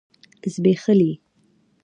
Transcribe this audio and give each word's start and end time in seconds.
ځبيښلي 0.53 1.11